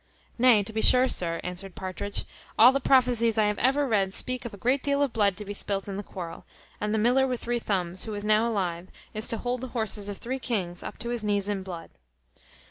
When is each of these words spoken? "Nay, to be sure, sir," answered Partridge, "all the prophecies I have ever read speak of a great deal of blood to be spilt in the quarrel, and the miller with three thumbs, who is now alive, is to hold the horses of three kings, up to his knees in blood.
"Nay, 0.39 0.63
to 0.63 0.73
be 0.73 0.81
sure, 0.81 1.07
sir," 1.07 1.39
answered 1.43 1.75
Partridge, 1.75 2.25
"all 2.57 2.71
the 2.71 2.79
prophecies 2.79 3.37
I 3.37 3.45
have 3.45 3.59
ever 3.59 3.87
read 3.87 4.15
speak 4.15 4.45
of 4.45 4.53
a 4.55 4.57
great 4.57 4.81
deal 4.81 5.03
of 5.03 5.13
blood 5.13 5.37
to 5.37 5.45
be 5.45 5.53
spilt 5.53 5.87
in 5.87 5.95
the 5.95 6.01
quarrel, 6.01 6.43
and 6.81 6.91
the 6.91 6.97
miller 6.97 7.27
with 7.27 7.41
three 7.43 7.59
thumbs, 7.59 8.05
who 8.05 8.13
is 8.15 8.25
now 8.25 8.47
alive, 8.49 8.87
is 9.13 9.27
to 9.27 9.37
hold 9.37 9.61
the 9.61 9.67
horses 9.77 10.09
of 10.09 10.17
three 10.17 10.39
kings, 10.39 10.81
up 10.81 10.97
to 10.97 11.09
his 11.09 11.23
knees 11.23 11.47
in 11.47 11.61
blood. 11.61 11.91